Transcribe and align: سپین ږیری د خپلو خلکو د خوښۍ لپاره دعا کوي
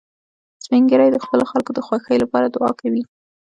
سپین 0.65 0.83
ږیری 0.89 1.09
د 1.11 1.17
خپلو 1.23 1.43
خلکو 1.51 1.71
د 1.73 1.79
خوښۍ 1.87 2.17
لپاره 2.23 2.47
دعا 2.55 2.71
کوي 2.81 3.03